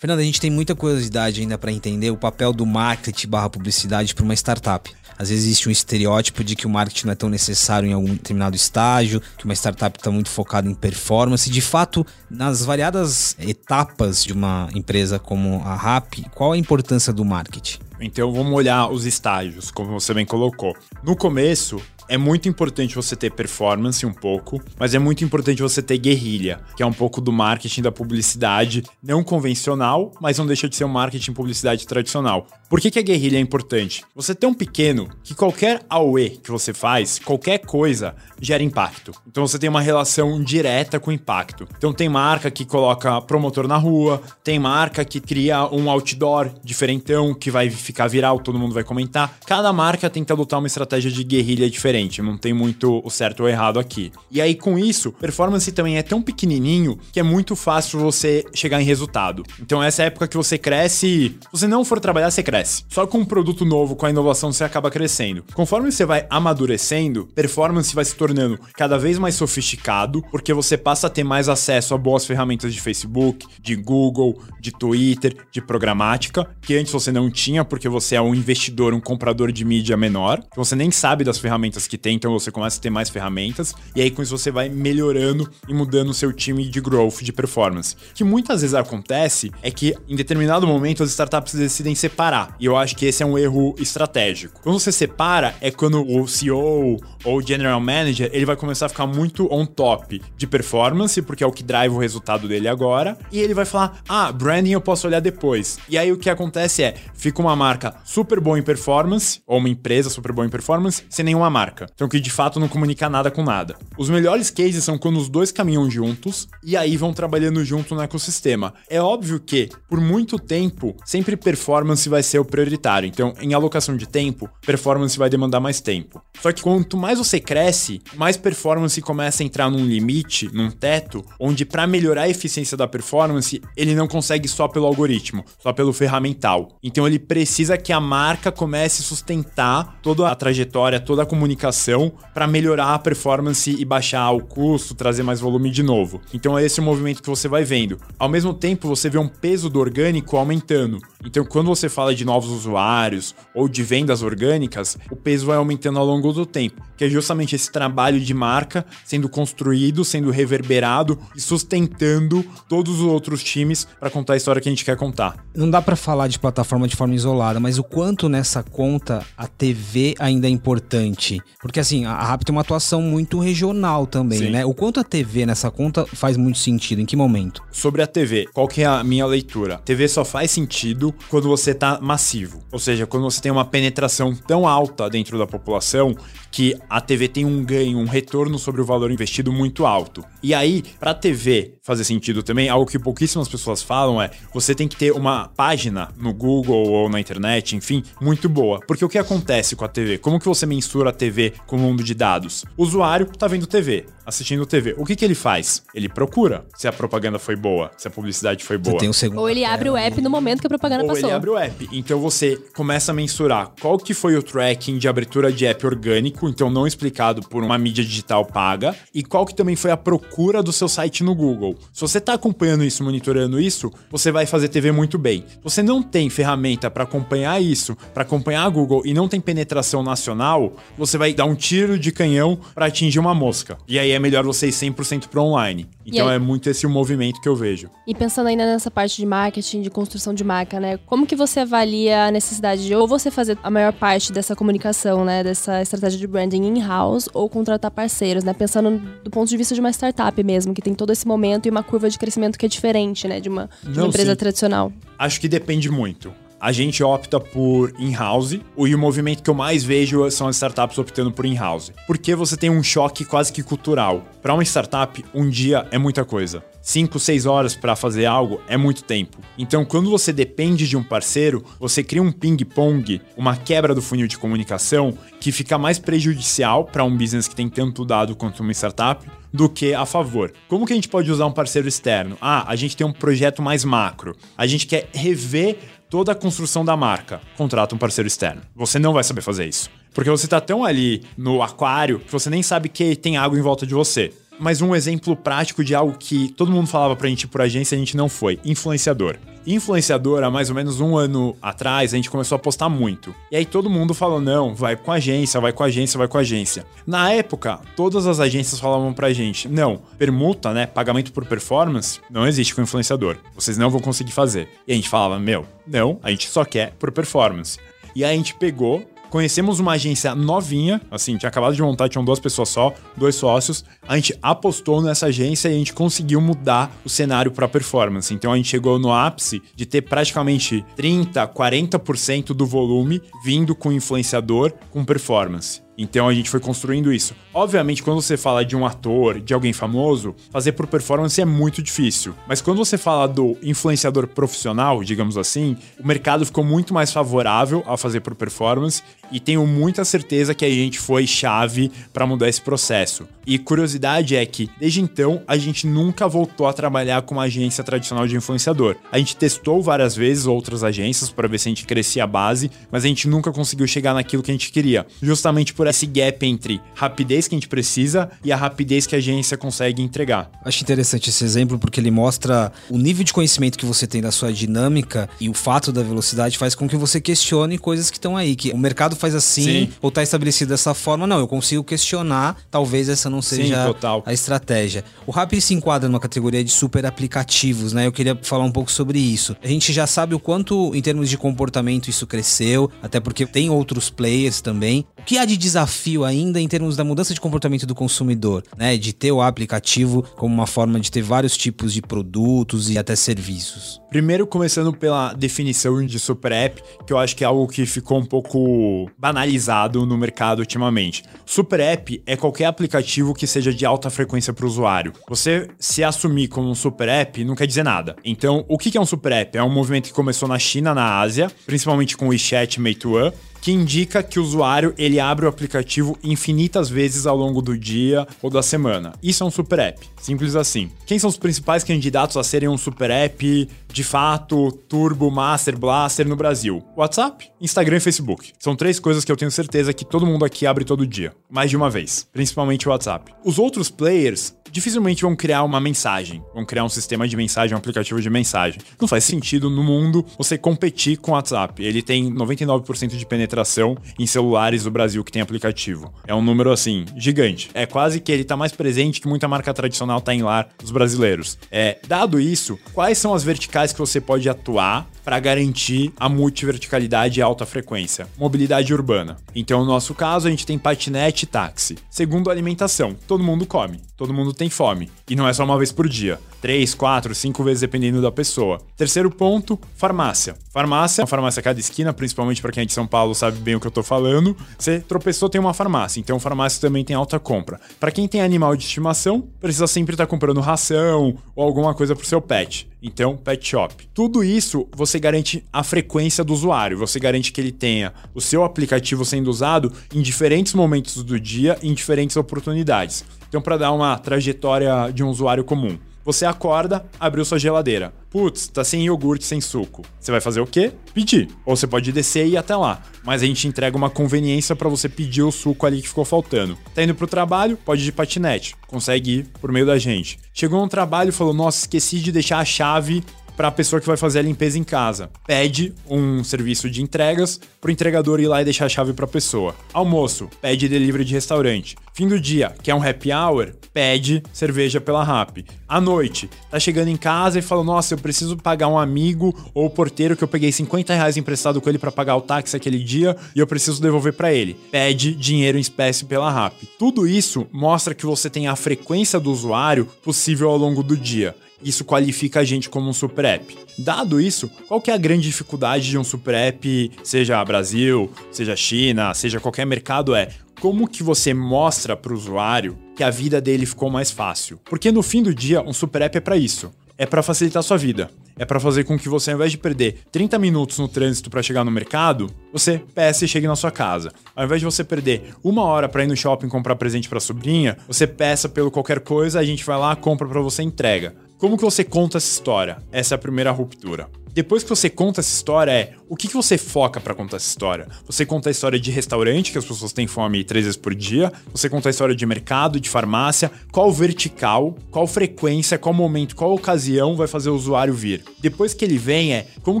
[0.00, 4.14] Fernanda, a gente tem muita curiosidade ainda para entender o papel do marketing barra publicidade
[4.14, 4.90] para uma startup.
[5.18, 8.14] Às vezes existe um estereótipo de que o marketing não é tão necessário em algum
[8.14, 11.50] determinado estágio, que uma startup está muito focada em performance.
[11.50, 17.22] De fato, nas variadas etapas de uma empresa como a RAP, qual a importância do
[17.22, 17.80] marketing?
[18.00, 20.74] Então vamos olhar os estágios, como você bem colocou.
[21.02, 21.78] No começo,
[22.10, 26.60] é muito importante você ter performance um pouco, mas é muito importante você ter guerrilha,
[26.76, 30.84] que é um pouco do marketing da publicidade não convencional, mas não deixa de ser
[30.84, 32.48] um marketing publicidade tradicional.
[32.68, 34.04] Por que, que a guerrilha é importante?
[34.14, 39.12] Você tem um pequeno que qualquer AUE que você faz, qualquer coisa, gera impacto.
[39.26, 41.68] Então você tem uma relação direta com impacto.
[41.78, 47.34] Então tem marca que coloca promotor na rua, tem marca que cria um outdoor diferentão
[47.34, 49.38] que vai ficar viral, todo mundo vai comentar.
[49.46, 53.40] Cada marca tenta adotar uma estratégia de guerrilha diferente diferente, não tem muito o certo
[53.40, 54.12] ou errado aqui.
[54.30, 58.80] E aí com isso, performance também é tão pequenininho que é muito fácil você chegar
[58.80, 59.42] em resultado.
[59.60, 62.84] Então essa é época que você cresce, se você não for trabalhar, você cresce.
[62.88, 65.44] Só com um produto novo, com a inovação, você acaba crescendo.
[65.54, 71.06] Conforme você vai amadurecendo, performance vai se tornando cada vez mais sofisticado, porque você passa
[71.06, 76.48] a ter mais acesso a boas ferramentas de Facebook, de Google, de Twitter, de programática,
[76.60, 80.40] que antes você não tinha porque você é um investidor, um comprador de mídia menor,
[80.40, 83.74] que você nem sabe das ferramentas que tem, então você começa a ter mais ferramentas,
[83.96, 87.32] e aí com isso você vai melhorando e mudando o seu time de growth, de
[87.32, 87.96] performance.
[88.12, 92.66] O que muitas vezes acontece é que em determinado momento as startups decidem separar, e
[92.66, 94.60] eu acho que esse é um erro estratégico.
[94.62, 98.88] Quando você separa, é quando o CEO ou o General Manager ele vai começar a
[98.88, 103.18] ficar muito on top de performance, porque é o que drive o resultado dele agora,
[103.32, 105.78] e ele vai falar: ah, branding eu posso olhar depois.
[105.88, 109.68] E aí o que acontece é, fica uma marca super boa em performance, ou uma
[109.68, 111.86] empresa super boa em performance, sem nenhuma marca marca.
[111.94, 113.76] Então que de fato não comunica nada com nada.
[113.96, 118.02] Os melhores cases são quando os dois caminham juntos e aí vão trabalhando junto no
[118.02, 118.74] ecossistema.
[118.88, 123.06] É óbvio que, por muito tempo, sempre performance vai ser o prioritário.
[123.06, 126.22] Então, em alocação de tempo, performance vai demandar mais tempo.
[126.40, 131.24] Só que quanto mais você cresce, mais performance começa a entrar num limite, num teto,
[131.38, 135.92] onde para melhorar a eficiência da performance, ele não consegue só pelo algoritmo, só pelo
[135.92, 136.78] ferramental.
[136.82, 141.59] Então ele precisa que a marca comece a sustentar toda a trajetória, toda a comunicação
[141.60, 146.20] comunicação para melhorar a performance e baixar o custo, trazer mais volume de novo.
[146.32, 147.98] Então é esse o movimento que você vai vendo.
[148.18, 150.98] Ao mesmo tempo, você vê um peso do orgânico aumentando.
[151.24, 155.98] Então, quando você fala de novos usuários ou de vendas orgânicas, o peso vai aumentando
[155.98, 161.18] ao longo do tempo, que é justamente esse trabalho de marca sendo construído, sendo reverberado
[161.36, 165.44] e sustentando todos os outros times para contar a história que a gente quer contar.
[165.54, 169.46] Não dá para falar de plataforma de forma isolada, mas o quanto nessa conta a
[169.46, 171.40] TV ainda é importante.
[171.60, 174.50] Porque assim, a RAP tem uma atuação muito regional também, Sim.
[174.50, 174.64] né?
[174.64, 177.00] O quanto a TV nessa conta faz muito sentido?
[177.00, 177.62] Em que momento?
[177.70, 179.78] Sobre a TV, qual que é a minha leitura?
[179.84, 182.60] TV só faz sentido quando você tá massivo.
[182.72, 186.14] Ou seja, quando você tem uma penetração tão alta dentro da população
[186.50, 190.24] que a TV tem um ganho, um retorno sobre o valor investido muito alto.
[190.42, 194.74] E aí, para a TV fazer sentido também, algo que pouquíssimas pessoas falam é: você
[194.74, 198.78] tem que ter uma página no Google ou na internet, enfim, muito boa.
[198.86, 200.18] Porque o que acontece com a TV?
[200.18, 202.64] Como que você mensura a TV com o mundo de dados?
[202.76, 204.06] O usuário tá vendo TV.
[204.24, 204.94] assistindo TV.
[204.96, 205.82] O que, que ele faz?
[205.92, 209.04] Ele procura se a propaganda foi boa, se a publicidade foi boa.
[209.04, 211.28] Um segundo Ou ele abre o app no momento que a propaganda Ou passou.
[211.28, 211.88] ele abre o app.
[211.90, 216.48] Então você começa a mensurar qual que foi o tracking de abertura de app orgânico,
[216.48, 220.62] então não explicado por uma mídia digital paga, e qual que também foi a procura
[220.62, 221.76] do seu site no Google.
[221.92, 225.44] Se você está acompanhando isso, monitorando isso, você vai fazer TV muito bem.
[225.48, 229.40] Se você não tem ferramenta para acompanhar isso, para acompanhar a Google e não tem
[229.40, 233.78] penetração nacional, você vai dar um tiro de canhão para atingir uma mosca.
[233.86, 235.88] E aí é melhor você ir 100% para online.
[236.04, 237.88] Então é muito esse o movimento que eu vejo.
[238.06, 240.98] E pensando ainda nessa parte de marketing, de construção de marca, né?
[241.06, 245.24] Como que você avalia a necessidade de ou você fazer a maior parte dessa comunicação,
[245.24, 245.44] né?
[245.44, 248.52] Dessa estratégia de branding in-house ou contratar parceiros, né?
[248.52, 251.70] Pensando do ponto de vista de uma startup mesmo, que tem todo esse momento e
[251.70, 253.40] uma curva de crescimento que é diferente, né?
[253.40, 254.36] De uma, de uma Não, empresa sim.
[254.36, 254.92] tradicional.
[255.18, 256.32] Acho que depende muito.
[256.60, 260.98] A gente opta por in-house, e o movimento que eu mais vejo são as startups
[260.98, 261.90] optando por in-house.
[262.06, 264.22] Porque você tem um choque quase que cultural.
[264.42, 266.62] Para uma startup, um dia é muita coisa.
[266.82, 269.38] 5, 6 horas para fazer algo é muito tempo.
[269.56, 274.26] Então, quando você depende de um parceiro, você cria um ping-pong, uma quebra do funil
[274.26, 278.72] de comunicação que fica mais prejudicial para um business que tem tanto dado quanto uma
[278.72, 280.52] startup do que a favor.
[280.68, 282.36] Como que a gente pode usar um parceiro externo?
[282.40, 284.36] Ah, a gente tem um projeto mais macro.
[284.56, 287.40] A gente quer rever toda a construção da marca.
[287.56, 288.62] Contrata um parceiro externo.
[288.74, 289.90] Você não vai saber fazer isso.
[290.12, 293.62] Porque você tá tão ali no aquário que você nem sabe que tem água em
[293.62, 294.32] volta de você.
[294.58, 297.96] Mas um exemplo prático de algo que todo mundo falava pra gente por agência e
[297.96, 299.38] a gente não foi: influenciador.
[299.66, 303.34] Influenciador, há mais ou menos um ano atrás, a gente começou a postar muito.
[303.50, 306.86] E aí todo mundo falou: não, vai com agência, vai com agência, vai com agência.
[307.06, 310.86] Na época, todas as agências falavam pra gente: não, permuta, né?
[310.86, 313.36] Pagamento por performance, não existe com influenciador.
[313.54, 314.68] Vocês não vão conseguir fazer.
[314.86, 317.78] E a gente falava: meu, não, a gente só quer por performance.
[318.14, 322.24] E aí a gente pegou, Conhecemos uma agência novinha, assim, tinha acabado de montar, tinham
[322.24, 323.84] duas pessoas só, dois sócios.
[324.06, 328.34] A gente apostou nessa agência e a gente conseguiu mudar o cenário para performance.
[328.34, 333.92] Então a gente chegou no ápice de ter praticamente 30, 40% do volume vindo com
[333.92, 335.80] influenciador com performance.
[336.00, 337.34] Então a gente foi construindo isso.
[337.52, 341.82] Obviamente, quando você fala de um ator, de alguém famoso, fazer por performance é muito
[341.82, 342.34] difícil.
[342.48, 347.84] Mas quando você fala do influenciador profissional, digamos assim, o mercado ficou muito mais favorável
[347.86, 352.48] a fazer por performance e tenho muita certeza que a gente foi chave para mudar
[352.48, 353.26] esse processo.
[353.46, 357.82] E curiosidade é que, desde então, a gente nunca voltou a trabalhar com uma agência
[357.82, 358.96] tradicional de influenciador.
[359.10, 362.70] A gente testou várias vezes outras agências para ver se a gente crescia a base,
[362.92, 365.06] mas a gente nunca conseguiu chegar naquilo que a gente queria.
[365.22, 369.18] Justamente por esse gap entre rapidez que a gente precisa e a rapidez que a
[369.18, 370.50] agência consegue entregar.
[370.64, 374.30] Acho interessante esse exemplo porque ele mostra o nível de conhecimento que você tem da
[374.30, 378.36] sua dinâmica e o fato da velocidade faz com que você questione coisas que estão
[378.36, 379.92] aí, que o mercado faz assim Sim.
[380.00, 381.26] ou tá estabelecido dessa forma.
[381.26, 384.22] Não, eu consigo questionar, talvez essa não seja total.
[384.26, 385.04] a estratégia.
[385.26, 388.06] O Rappi se enquadra numa categoria de super aplicativos, né?
[388.06, 389.56] Eu queria falar um pouco sobre isso.
[389.62, 393.70] A gente já sabe o quanto, em termos de comportamento, isso cresceu, até porque tem
[393.70, 395.04] outros players também.
[395.20, 398.96] O que há de desafio ainda em termos da mudança de comportamento do consumidor, né?
[398.96, 403.14] De ter o aplicativo como uma forma de ter vários tipos de produtos e até
[403.14, 404.00] serviços.
[404.08, 408.18] Primeiro, começando pela definição de super app, que eu acho que é algo que ficou
[408.18, 411.22] um pouco banalizado no mercado ultimamente.
[411.44, 415.12] Super app é qualquer aplicativo que seja de alta frequência para o usuário.
[415.28, 418.16] Você se assumir como um super app não quer dizer nada.
[418.24, 419.58] Então, o que é um super app?
[419.58, 423.32] É um movimento que começou na China, na Ásia, principalmente com o WeChat e Meituan,
[423.60, 428.26] que indica que o usuário ele abre o aplicativo infinitas vezes ao longo do dia
[428.42, 429.12] ou da semana.
[429.22, 430.90] Isso é um super app, simples assim.
[431.06, 436.28] Quem são os principais candidatos a serem um super app de fato, Turbo, Master, Blaster
[436.28, 436.82] no Brasil?
[436.96, 438.52] WhatsApp, Instagram e Facebook.
[438.58, 441.70] São três coisas que eu tenho certeza que todo mundo aqui abre todo dia, mais
[441.70, 443.32] de uma vez, principalmente o WhatsApp.
[443.44, 447.78] Os outros players dificilmente vão criar uma mensagem, vão criar um sistema de mensagem, um
[447.78, 448.80] aplicativo de mensagem.
[449.00, 451.82] Não faz sentido no mundo você competir com o WhatsApp.
[451.82, 456.12] Ele tem 99% de penetração em celulares do Brasil que tem aplicativo.
[456.26, 457.70] É um número assim gigante.
[457.74, 460.90] É quase que ele tá mais presente que muita marca tradicional tá em lar dos
[460.90, 461.58] brasileiros.
[461.70, 467.38] É, dado isso, quais são as verticais que você pode atuar para garantir a multiverticalidade
[467.38, 468.26] e alta frequência.
[468.36, 469.36] Mobilidade urbana.
[469.54, 471.96] Então, no nosso caso, a gente tem patinete e táxi.
[472.10, 473.14] Segundo, alimentação.
[473.28, 475.08] Todo mundo come, todo mundo tem fome.
[475.28, 476.40] E não é só uma vez por dia.
[476.60, 478.80] Três, quatro, cinco vezes dependendo da pessoa.
[478.96, 480.56] Terceiro ponto, farmácia.
[480.72, 483.76] Farmácia, uma farmácia a cada esquina, principalmente para quem é de São Paulo sabe bem
[483.76, 484.56] o que eu tô falando.
[484.76, 486.18] Você tropeçou, tem uma farmácia.
[486.18, 487.80] Então, farmácia também tem alta compra.
[488.00, 492.26] Para quem tem animal de estimação, precisa sempre estar comprando ração ou alguma coisa pro
[492.26, 492.89] seu pet.
[493.02, 494.08] Então, pet shop.
[494.12, 498.62] Tudo isso você garante a frequência do usuário, você garante que ele tenha o seu
[498.62, 503.24] aplicativo sendo usado em diferentes momentos do dia, em diferentes oportunidades.
[503.48, 505.98] Então, para dar uma trajetória de um usuário comum,
[506.32, 508.12] você acorda, abriu sua geladeira.
[508.30, 510.02] Putz, tá sem iogurte, sem suco.
[510.20, 510.92] Você vai fazer o quê?
[511.12, 511.48] Pedir.
[511.66, 513.02] Ou você pode descer e ir até lá.
[513.24, 516.78] Mas a gente entrega uma conveniência para você pedir o suco ali que ficou faltando.
[516.94, 517.76] Tá indo pro trabalho?
[517.76, 518.76] Pode ir de patinete.
[518.86, 520.38] Consegue ir por meio da gente.
[520.54, 523.24] Chegou no trabalho e falou: Nossa, esqueci de deixar a chave
[523.60, 525.28] para a pessoa que vai fazer a limpeza em casa.
[525.46, 529.26] Pede um serviço de entregas para o entregador ir lá e deixar a chave para
[529.26, 529.74] a pessoa.
[529.92, 531.94] Almoço, pede delivery de restaurante.
[532.14, 533.74] Fim do dia, quer um happy hour?
[533.92, 535.62] Pede cerveja pela Rap.
[535.86, 539.84] À noite, tá chegando em casa e fala: Nossa, eu preciso pagar um amigo ou
[539.84, 542.98] o porteiro que eu peguei 50 reais emprestado com ele para pagar o táxi aquele
[542.98, 544.74] dia e eu preciso devolver para ele.
[544.90, 546.88] Pede dinheiro em espécie pela Rap.
[546.98, 551.54] Tudo isso mostra que você tem a frequência do usuário possível ao longo do dia.
[551.82, 553.76] Isso qualifica a gente como um super app.
[553.98, 558.76] Dado isso, qual que é a grande dificuldade de um super app, seja Brasil, seja
[558.76, 560.48] China, seja qualquer mercado, é
[560.80, 564.80] como que você mostra para o usuário que a vida dele ficou mais fácil?
[564.84, 566.90] Porque no fim do dia, um super app é para isso.
[567.18, 568.30] É para facilitar a sua vida.
[568.58, 571.62] É para fazer com que você, ao invés de perder 30 minutos no trânsito para
[571.62, 574.32] chegar no mercado, você peça e chegue na sua casa.
[574.56, 577.98] Ao invés de você perder uma hora para ir no shopping comprar presente para sobrinha,
[578.06, 581.34] você peça pelo qualquer coisa, a gente vai lá, compra para você, entrega.
[581.60, 582.96] Como que você conta essa história?
[583.12, 584.30] Essa é a primeira ruptura.
[584.50, 587.68] Depois que você conta essa história, é o que, que você foca para contar essa
[587.68, 588.08] história?
[588.24, 591.52] Você conta a história de restaurante, que as pessoas têm fome três vezes por dia.
[591.70, 593.70] Você conta a história de mercado, de farmácia.
[593.92, 598.42] Qual vertical, qual frequência, qual momento, qual ocasião vai fazer o usuário vir?
[598.60, 600.00] Depois que ele vem, é como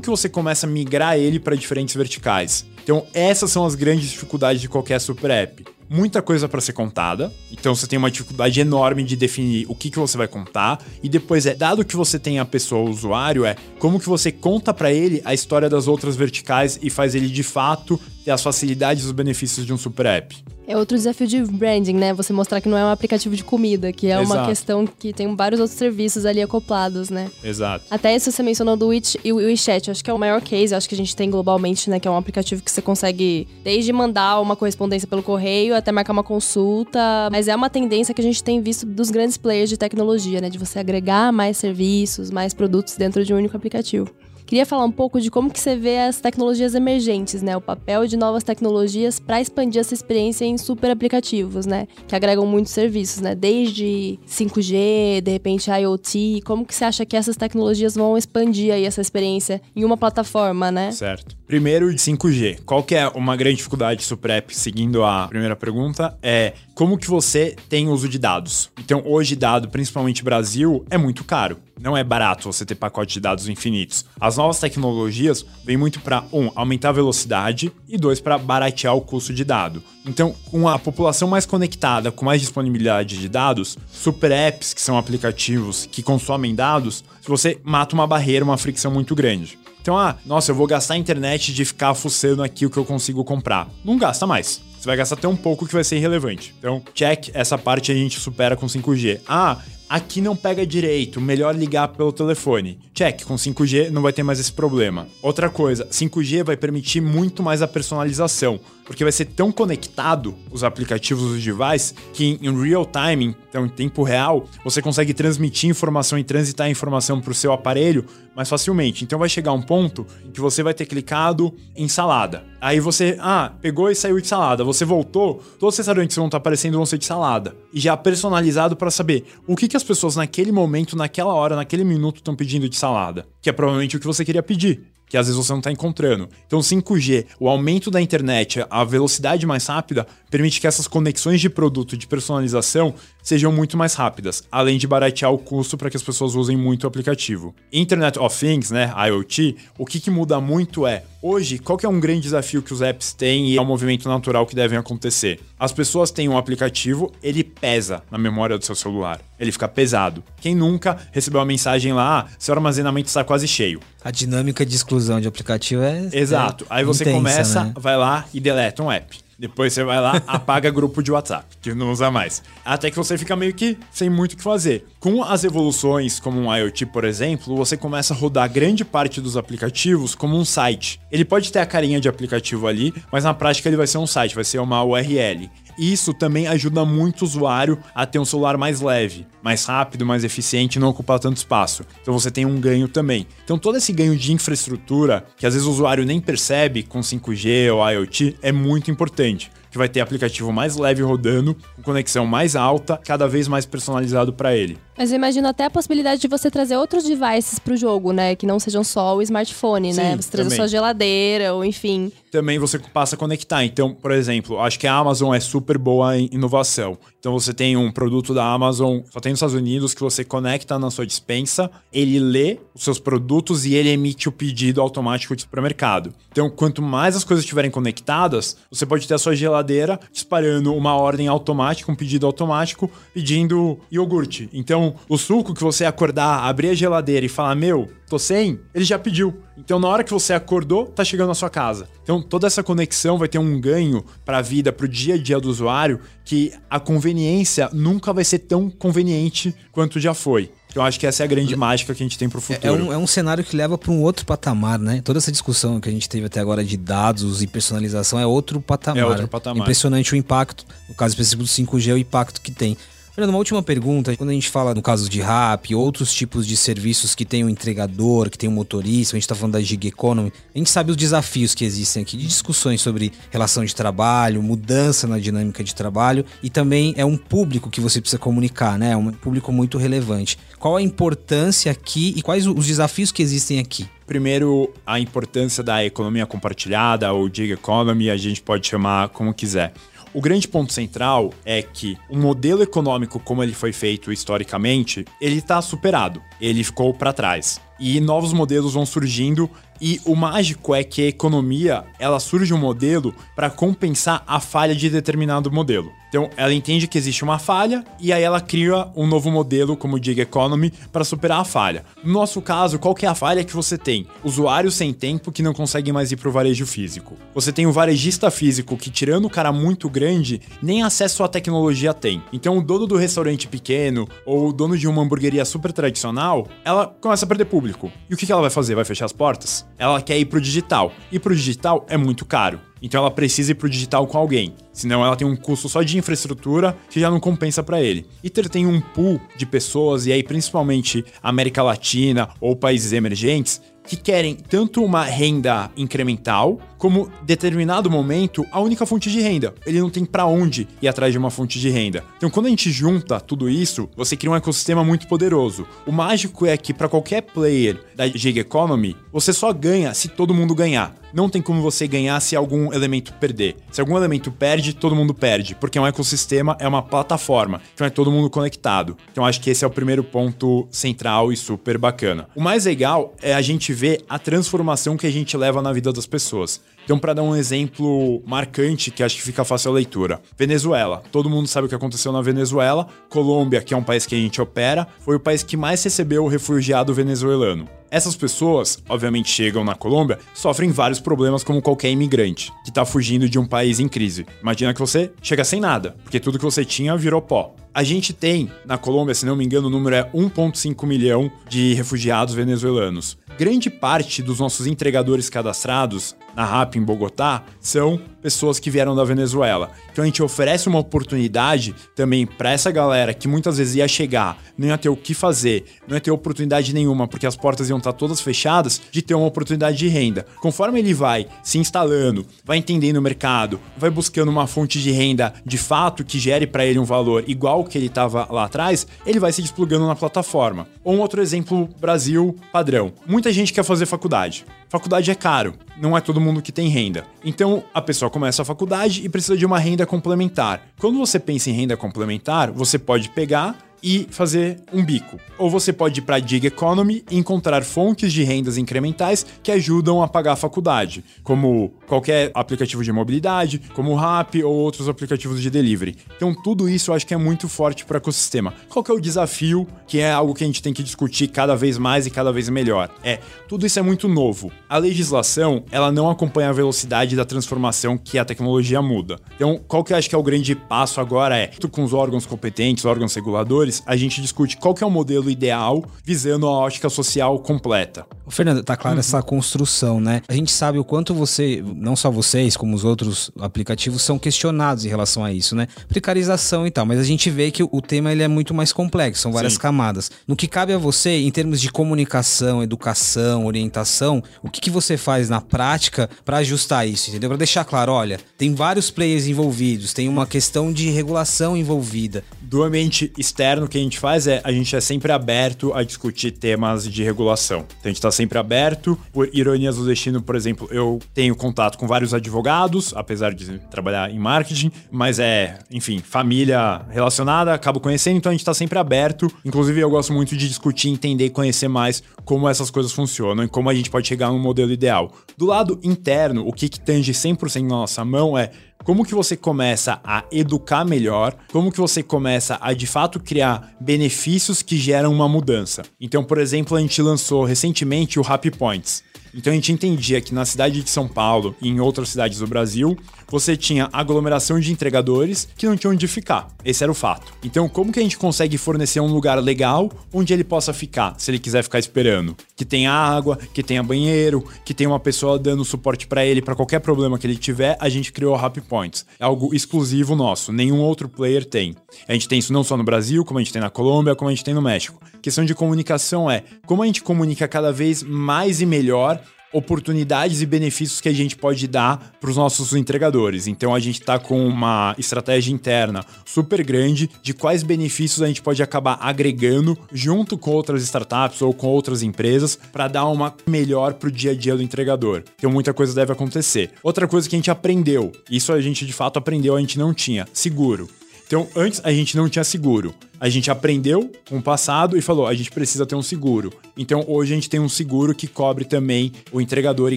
[0.00, 2.64] que você começa a migrar ele para diferentes verticais?
[2.82, 7.32] Então, essas são as grandes dificuldades de qualquer super app muita coisa para ser contada.
[7.50, 10.80] Então você tem uma dificuldade enorme de definir o que, que você vai contar.
[11.02, 14.30] E depois é, dado que você tem a pessoa, o usuário, é como que você
[14.30, 18.00] conta para ele a história das outras verticais e faz ele de fato
[18.30, 20.36] as facilidades e os benefícios de um super app.
[20.70, 22.14] É outro desafio de branding, né?
[22.14, 24.32] Você mostrar que não é um aplicativo de comida, que é Exato.
[24.32, 27.28] uma questão que tem vários outros serviços ali acoplados, né?
[27.42, 27.86] Exato.
[27.90, 30.72] Até isso você mencionou do Witch e o WeChat, acho que é o maior case,
[30.72, 31.98] acho que a gente tem globalmente, né?
[31.98, 36.12] Que é um aplicativo que você consegue desde mandar uma correspondência pelo correio até marcar
[36.12, 37.00] uma consulta,
[37.32, 40.48] mas é uma tendência que a gente tem visto dos grandes players de tecnologia, né?
[40.48, 44.08] De você agregar mais serviços, mais produtos dentro de um único aplicativo.
[44.50, 47.56] Queria falar um pouco de como que você vê as tecnologias emergentes, né?
[47.56, 51.86] O papel de novas tecnologias para expandir essa experiência em super aplicativos, né?
[52.08, 53.36] Que agregam muitos serviços, né?
[53.36, 56.42] Desde 5G, de repente IoT.
[56.44, 60.72] Como que você acha que essas tecnologias vão expandir aí essa experiência em uma plataforma,
[60.72, 60.90] né?
[60.90, 61.36] Certo.
[61.46, 62.58] Primeiro, 5G.
[62.66, 66.98] Qual que é uma grande dificuldade de super app, seguindo a primeira pergunta, é como
[66.98, 68.68] que você tem uso de dados.
[68.80, 71.58] Então, hoje dado, principalmente Brasil, é muito caro.
[71.80, 74.04] Não é barato você ter pacote de dados infinitos.
[74.20, 79.00] As novas tecnologias vêm muito para um, aumentar a velocidade e dois, para baratear o
[79.00, 79.82] custo de dado.
[80.04, 84.98] Então, com a população mais conectada, com mais disponibilidade de dados, super apps, que são
[84.98, 89.58] aplicativos que consomem dados, você mata uma barreira, uma fricção muito grande.
[89.80, 92.84] Então, ah, nossa, eu vou gastar a internet de ficar fuçando aqui o que eu
[92.84, 93.66] consigo comprar.
[93.82, 94.60] Não gasta mais.
[94.78, 96.54] Você vai gastar até um pouco que vai ser irrelevante.
[96.58, 99.20] Então, check, essa parte a gente supera com 5G.
[99.26, 99.58] Ah,
[99.90, 102.78] aqui não pega direito, melhor ligar pelo telefone.
[102.94, 105.08] Check, com 5G não vai ter mais esse problema.
[105.20, 110.62] Outra coisa, 5G vai permitir muito mais a personalização, porque vai ser tão conectado os
[110.62, 116.16] aplicativos dos devices que em real time, então em tempo real, você consegue transmitir informação
[116.16, 119.04] e transitar informação para o seu aparelho mais facilmente.
[119.04, 122.44] Então vai chegar um ponto em que você vai ter clicado em salada.
[122.60, 124.62] Aí você, ah, pegou e saiu de salada.
[124.64, 127.56] Você voltou, todos os restaurantes vão estar aparecendo vão ser de salada.
[127.72, 131.84] E já personalizado para saber o que, que as pessoas naquele momento, naquela hora, naquele
[131.84, 133.26] minuto estão pedindo de salada.
[133.40, 136.28] Que é provavelmente o que você queria pedir que às vezes você não está encontrando.
[136.46, 141.50] Então, 5G, o aumento da internet, a velocidade mais rápida, permite que essas conexões de
[141.50, 146.02] produto de personalização sejam muito mais rápidas, além de baratear o custo para que as
[146.02, 147.54] pessoas usem muito o aplicativo.
[147.72, 152.00] Internet of Things, né, IoT, o que, que muda muito é, hoje, qual é um
[152.00, 155.40] grande desafio que os apps têm e é um movimento natural que devem acontecer?
[155.58, 160.22] As pessoas têm um aplicativo, ele pesa na memória do seu celular, ele fica pesado.
[160.40, 163.80] Quem nunca recebeu uma mensagem lá, ah, seu armazenamento está quase cheio.
[164.02, 166.08] A dinâmica de exclusão de aplicativo é.
[166.12, 166.64] Exato.
[166.64, 167.72] é Aí você intensa, começa, né?
[167.76, 169.29] vai lá e deleta um app.
[169.40, 172.42] Depois você vai lá, apaga grupo de WhatsApp, que não usa mais.
[172.62, 174.84] Até que você fica meio que sem muito o que fazer.
[175.00, 179.38] Com as evoluções, como um IoT, por exemplo, você começa a rodar grande parte dos
[179.38, 181.00] aplicativos como um site.
[181.10, 184.06] Ele pode ter a carinha de aplicativo ali, mas na prática ele vai ser um
[184.06, 185.48] site, vai ser uma URL.
[185.80, 190.24] Isso também ajuda muito o usuário a ter um celular mais leve, mais rápido, mais
[190.24, 191.84] eficiente e não ocupar tanto espaço.
[192.02, 193.26] Então você tem um ganho também.
[193.42, 197.72] Então todo esse ganho de infraestrutura, que às vezes o usuário nem percebe com 5G
[197.72, 202.56] ou IoT, é muito importante que vai ter aplicativo mais leve rodando, com conexão mais
[202.56, 204.76] alta, cada vez mais personalizado para ele.
[205.00, 208.36] Mas eu imagino até a possibilidade de você trazer outros devices pro jogo, né?
[208.36, 210.10] Que não sejam só o smartphone, né?
[210.10, 212.12] Sim, Você trazer sua geladeira, ou enfim.
[212.30, 213.64] também você passa a conectar.
[213.64, 216.98] Então, por exemplo, acho que a Amazon é super boa em inovação.
[217.18, 220.78] Então você tem um produto da Amazon, só tem nos Estados Unidos, que você conecta
[220.78, 225.42] na sua dispensa, ele lê os seus produtos e ele emite o pedido automático de
[225.42, 226.14] supermercado.
[226.30, 230.94] Então, quanto mais as coisas estiverem conectadas, você pode ter a sua geladeira disparando uma
[230.94, 234.48] ordem automática, um pedido automático, pedindo iogurte.
[234.52, 238.84] Então, o suco que você acordar, abrir a geladeira e falar, meu, tô sem, ele
[238.84, 239.40] já pediu.
[239.56, 241.88] Então, na hora que você acordou, tá chegando na sua casa.
[242.02, 245.18] Então, toda essa conexão vai ter um ganho para a vida, para o dia a
[245.18, 250.50] dia do usuário, que a conveniência nunca vai ser tão conveniente quanto já foi.
[250.70, 252.66] Então, acho que essa é a grande mágica que a gente tem pro futuro.
[252.66, 255.00] É um, é um cenário que leva para um outro patamar, né?
[255.02, 258.60] Toda essa discussão que a gente teve até agora de dados e personalização é outro
[258.60, 259.02] patamar.
[259.02, 259.62] É outro patamar.
[259.62, 262.76] Impressionante o impacto, no caso específico do 5G, o impacto que tem.
[263.12, 264.16] Fernando, uma última pergunta.
[264.16, 267.48] Quando a gente fala no caso de rap, outros tipos de serviços que tem um
[267.48, 270.92] entregador, que tem um motorista, a gente está falando da gig economy, a gente sabe
[270.92, 275.74] os desafios que existem aqui, de discussões sobre relação de trabalho, mudança na dinâmica de
[275.74, 278.92] trabalho e também é um público que você precisa comunicar, né?
[278.92, 280.38] É um público muito relevante.
[280.58, 283.88] Qual a importância aqui e quais os desafios que existem aqui?
[284.06, 289.72] Primeiro, a importância da economia compartilhada ou gig economy, a gente pode chamar como quiser.
[290.12, 295.36] O grande ponto central é que o modelo econômico como ele foi feito historicamente, ele
[295.36, 297.60] está superado, ele ficou para trás.
[297.78, 299.48] E novos modelos vão surgindo
[299.80, 304.74] e o mágico é que a economia, ela surge um modelo para compensar a falha
[304.74, 305.90] de determinado modelo.
[306.10, 309.94] Então, ela entende que existe uma falha e aí ela cria um novo modelo como
[309.96, 311.84] o Gig Economy para superar a falha.
[312.02, 314.08] No nosso caso, qual que é a falha que você tem?
[314.24, 317.16] Usuários sem tempo que não conseguem mais ir para o varejo físico.
[317.32, 321.94] Você tem o varejista físico que, tirando o cara muito grande, nem acesso à tecnologia
[321.94, 322.20] tem.
[322.32, 326.88] Então, o dono do restaurante pequeno ou o dono de uma hamburgueria super tradicional, ela
[327.00, 327.90] começa a perder público.
[328.10, 328.74] E o que ela vai fazer?
[328.74, 329.64] Vai fechar as portas?
[329.80, 330.92] Ela quer ir pro digital.
[331.10, 332.60] E pro digital é muito caro.
[332.82, 334.54] Então ela precisa ir pro digital com alguém.
[334.72, 338.06] Senão ela tem um custo só de infraestrutura que já não compensa para ele.
[338.22, 343.60] E ter tem um pool de pessoas, e aí principalmente América Latina ou países emergentes,
[343.86, 349.54] que querem tanto uma renda incremental, como determinado momento a única fonte de renda.
[349.66, 352.02] Ele não tem para onde ir atrás de uma fonte de renda.
[352.16, 355.66] Então, quando a gente junta tudo isso, você cria um ecossistema muito poderoso.
[355.86, 360.34] O mágico é que para qualquer player da gig economy, você só ganha se todo
[360.34, 360.96] mundo ganhar.
[361.12, 363.56] Não tem como você ganhar se algum elemento perder.
[363.70, 367.86] Se algum elemento perde, todo mundo perde, porque é um ecossistema, é uma plataforma, então
[367.86, 368.96] é todo mundo conectado.
[369.10, 372.28] Então acho que esse é o primeiro ponto central e super bacana.
[372.34, 375.92] O mais legal é a gente ver a transformação que a gente leva na vida
[375.92, 376.60] das pessoas.
[376.84, 381.02] Então, para dar um exemplo marcante, que acho que fica fácil a leitura: Venezuela.
[381.12, 382.86] Todo mundo sabe o que aconteceu na Venezuela.
[383.08, 386.24] Colômbia, que é um país que a gente opera, foi o país que mais recebeu
[386.24, 387.68] o refugiado venezuelano.
[387.90, 393.28] Essas pessoas, obviamente, chegam na Colômbia, sofrem vários problemas como qualquer imigrante que tá fugindo
[393.28, 394.26] de um país em crise.
[394.40, 397.54] Imagina que você chega sem nada, porque tudo que você tinha virou pó.
[397.72, 401.72] A gente tem na Colômbia, se não me engano, o número é 1,5 milhão de
[401.74, 403.16] refugiados venezuelanos.
[403.38, 409.04] Grande parte dos nossos entregadores cadastrados na RAP em Bogotá são pessoas que vieram da
[409.04, 409.70] Venezuela.
[409.90, 414.38] Então a gente oferece uma oportunidade também para essa galera que muitas vezes ia chegar,
[414.58, 417.78] não ia ter o que fazer, não ia ter oportunidade nenhuma porque as portas iam
[417.78, 420.26] estar todas fechadas, de ter uma oportunidade de renda.
[420.40, 425.32] Conforme ele vai se instalando, vai entendendo o mercado, vai buscando uma fonte de renda
[425.46, 429.20] de fato que gere para ele um valor igual que ele estava lá atrás, ele
[429.20, 430.66] vai se desplugando na plataforma.
[430.82, 432.92] Ou um outro exemplo, Brasil padrão.
[433.06, 434.44] Muita gente quer fazer faculdade.
[434.70, 437.04] Faculdade é caro, não é todo mundo que tem renda.
[437.24, 440.62] Então a pessoa começa a faculdade e precisa de uma renda complementar.
[440.78, 445.18] Quando você pensa em renda complementar, você pode pegar e fazer um bico.
[445.38, 449.50] Ou você pode ir para a Gig Economy e encontrar fontes de rendas incrementais que
[449.50, 454.88] ajudam a pagar a faculdade, como qualquer aplicativo de mobilidade, como o Rap ou outros
[454.88, 455.96] aplicativos de delivery.
[456.16, 458.54] Então tudo isso eu acho que é muito forte para o ecossistema.
[458.68, 461.78] Qual é o desafio, que é algo que a gente tem que discutir cada vez
[461.78, 462.90] mais e cada vez melhor?
[463.02, 464.52] É, tudo isso é muito novo.
[464.70, 469.18] A legislação, ela não acompanha a velocidade da transformação que a tecnologia muda.
[469.34, 472.24] Então, qual que eu acho que é o grande passo agora é, com os órgãos
[472.24, 476.88] competentes, órgãos reguladores, a gente discute qual que é o modelo ideal visando a ótica
[476.88, 478.06] social completa.
[478.28, 480.22] Fernando, tá claro essa construção, né?
[480.28, 484.84] A gente sabe o quanto você, não só vocês, como os outros aplicativos, são questionados
[484.84, 485.66] em relação a isso, né?
[485.88, 489.22] Precarização e tal, mas a gente vê que o tema ele é muito mais complexo,
[489.22, 489.58] são várias Sim.
[489.58, 490.12] camadas.
[490.28, 494.96] No que cabe a você, em termos de comunicação, educação, orientação, o que, que você
[494.96, 497.30] faz na prática para ajustar isso, entendeu?
[497.30, 502.22] Para deixar claro, olha, tem vários players envolvidos, tem uma questão de regulação envolvida.
[502.40, 505.82] Do ambiente externo, o que a gente faz é a gente é sempre aberto a
[505.82, 507.60] discutir temas de regulação.
[507.60, 508.98] Então a gente está sempre aberto.
[509.12, 514.10] Por ironias do destino, por exemplo, eu tenho contato com vários advogados, apesar de trabalhar
[514.10, 519.30] em marketing, mas é, enfim, família relacionada, acabo conhecendo, então a gente está sempre aberto.
[519.44, 523.48] Inclusive, eu gosto muito de discutir, entender e conhecer mais como essas coisas funcionam e
[523.48, 525.12] como a gente pode chegar num modelo ideal.
[525.36, 528.50] Do lado interno, o que, que tange 100% na nossa mão é
[528.84, 533.74] como que você começa a educar melhor, como que você começa a de fato criar
[533.80, 535.82] benefícios que geram uma mudança.
[536.00, 539.04] Então, por exemplo, a gente lançou recentemente o Happy Points.
[539.32, 542.46] Então a gente entendia que na cidade de São Paulo e em outras cidades do
[542.46, 542.96] Brasil,
[543.30, 546.48] você tinha aglomeração de entregadores que não tinham onde ficar.
[546.64, 547.32] Esse era o fato.
[547.42, 551.30] Então, como que a gente consegue fornecer um lugar legal onde ele possa ficar, se
[551.30, 552.36] ele quiser ficar esperando?
[552.56, 556.54] Que tenha água, que tenha banheiro, que tenha uma pessoa dando suporte para ele para
[556.54, 559.06] qualquer problema que ele tiver, a gente criou o Happy Points.
[559.18, 561.76] É algo exclusivo nosso, nenhum outro player tem.
[562.08, 564.28] A gente tem isso não só no Brasil, como a gente tem na Colômbia, como
[564.28, 565.00] a gente tem no México.
[565.14, 569.20] A questão de comunicação é como a gente comunica cada vez mais e melhor
[569.52, 573.46] oportunidades e benefícios que a gente pode dar para os nossos entregadores.
[573.46, 578.42] Então a gente está com uma estratégia interna super grande de quais benefícios a gente
[578.42, 583.94] pode acabar agregando junto com outras startups ou com outras empresas para dar uma melhor
[583.94, 585.22] para o dia a dia do entregador.
[585.36, 586.70] Então muita coisa deve acontecer.
[586.82, 589.92] Outra coisa que a gente aprendeu, isso a gente de fato aprendeu, a gente não
[589.92, 590.88] tinha, seguro.
[591.30, 592.92] Então, antes a gente não tinha seguro.
[593.20, 596.52] A gente aprendeu com o passado e falou: a gente precisa ter um seguro.
[596.76, 599.96] Então, hoje a gente tem um seguro que cobre também o entregador e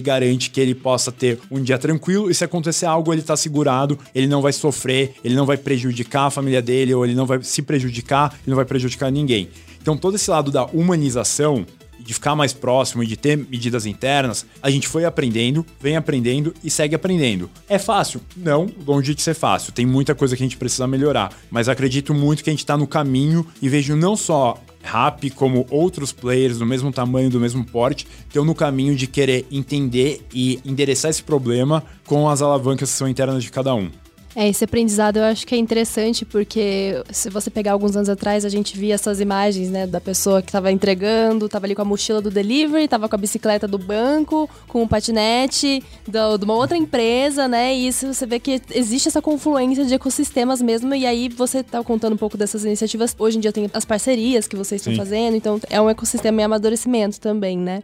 [0.00, 2.30] garante que ele possa ter um dia tranquilo.
[2.30, 6.26] E se acontecer algo, ele está segurado, ele não vai sofrer, ele não vai prejudicar
[6.26, 9.48] a família dele, ou ele não vai se prejudicar, ele não vai prejudicar ninguém.
[9.82, 11.66] Então, todo esse lado da humanização
[12.04, 16.54] de ficar mais próximo e de ter medidas internas, a gente foi aprendendo, vem aprendendo
[16.62, 17.50] e segue aprendendo.
[17.68, 18.20] É fácil?
[18.36, 19.72] Não, longe de ser fácil.
[19.72, 22.76] Tem muita coisa que a gente precisa melhorar, mas acredito muito que a gente está
[22.76, 27.64] no caminho e vejo não só Rap como outros players do mesmo tamanho, do mesmo
[27.64, 32.96] porte, estão no caminho de querer entender e endereçar esse problema com as alavancas que
[32.96, 33.90] são internas de cada um.
[34.36, 38.44] É, esse aprendizado eu acho que é interessante porque se você pegar alguns anos atrás,
[38.44, 41.84] a gente via essas imagens, né, da pessoa que estava entregando, estava ali com a
[41.84, 46.54] mochila do delivery, estava com a bicicleta do banco, com o patinete do, de uma
[46.54, 51.06] outra empresa, né, e isso você vê que existe essa confluência de ecossistemas mesmo, e
[51.06, 53.14] aí você tá contando um pouco dessas iniciativas.
[53.16, 56.44] Hoje em dia tem as parcerias que vocês estão fazendo, então é um ecossistema em
[56.44, 57.82] amadurecimento também, né.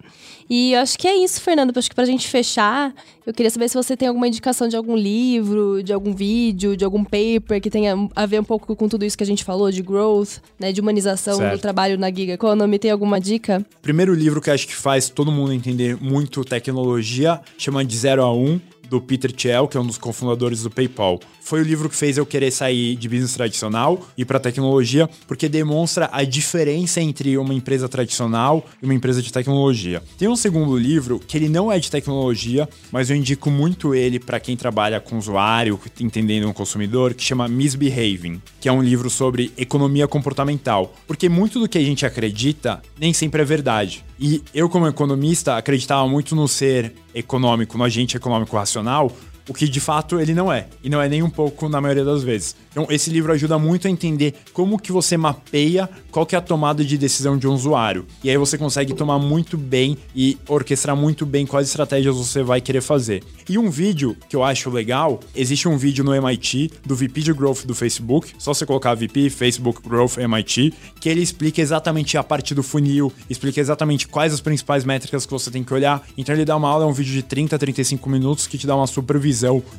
[0.48, 2.92] E eu acho que é isso, Fernando, acho que pra gente fechar,
[3.24, 6.84] eu queria saber se você tem alguma indicação de algum livro, de algum vídeo, de
[6.84, 9.70] algum paper que tenha a ver um pouco com tudo isso que a gente falou,
[9.70, 11.56] de growth, né, de humanização Certo.
[11.56, 12.78] do trabalho na Giga Economy.
[12.78, 13.64] Tem alguma dica?
[13.82, 18.32] Primeiro livro que acho que faz todo mundo entender muito tecnologia, chama De Zero a
[18.32, 18.60] Um,
[18.90, 21.20] do Peter Thiel, que é um dos cofundadores do PayPal.
[21.40, 25.48] Foi o livro que fez eu querer sair de business tradicional e para tecnologia, porque
[25.48, 30.02] demonstra a diferença entre uma empresa tradicional e uma empresa de tecnologia.
[30.18, 34.18] Tem um segundo livro que ele não é de tecnologia, mas eu indico muito ele
[34.18, 39.08] para quem trabalha com usuário, entendendo o consumidor, que chama Misbehaving, que é um livro
[39.08, 44.04] sobre economia comportamental, porque muito do que a gente acredita nem sempre é verdade.
[44.22, 49.54] E eu, como economista, acreditava muito no ser econômico, no agente econômico racional, profissional o
[49.54, 50.66] que de fato ele não é.
[50.82, 52.54] E não é nem um pouco na maioria das vezes.
[52.70, 56.42] Então, esse livro ajuda muito a entender como que você mapeia qual que é a
[56.42, 58.06] tomada de decisão de um usuário.
[58.22, 62.60] E aí você consegue tomar muito bem e orquestrar muito bem quais estratégias você vai
[62.60, 63.22] querer fazer.
[63.48, 67.32] E um vídeo que eu acho legal, existe um vídeo no MIT do VP de
[67.32, 72.22] Growth do Facebook, só você colocar VP, Facebook Growth MIT, que ele explica exatamente a
[72.22, 76.06] parte do funil, explica exatamente quais as principais métricas que você tem que olhar.
[76.16, 78.66] Então ele dá uma aula, é um vídeo de 30 a 35 minutos que te
[78.66, 79.29] dá uma supervisão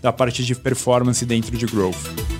[0.01, 2.31] da parte de performance dentro de Growth.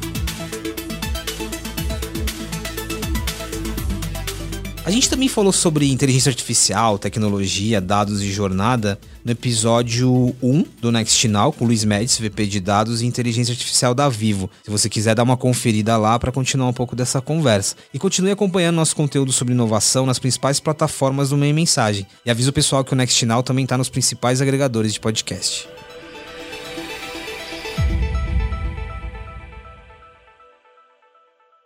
[4.84, 10.92] A gente também falou sobre inteligência artificial, tecnologia, dados e jornada no episódio 1 do
[10.92, 14.50] Next Now com o Luiz Médici, VP de dados e inteligência artificial da Vivo.
[14.64, 17.76] Se você quiser dar uma conferida lá para continuar um pouco dessa conversa.
[17.94, 22.06] E continue acompanhando nosso conteúdo sobre inovação nas principais plataformas do Meio Mensagem.
[22.26, 25.70] E avisa o pessoal que o Next Now também está nos principais agregadores de podcast.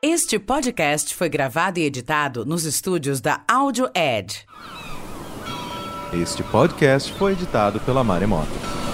[0.08, 4.45] Este podcast foi gravado e editado nos estúdios da Audio Edge.
[6.14, 8.84] Este podcast foi editado pela Maremoto.